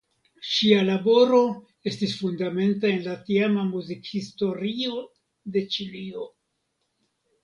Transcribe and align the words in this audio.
Ŝia 0.51 0.77
laboro 0.85 1.41
estis 1.91 2.15
fundamenta 2.21 2.89
en 2.91 3.03
la 3.07 3.13
tiama 3.27 3.65
muzikhistorio 3.73 4.97
de 5.57 5.63
Ĉilio. 5.77 6.25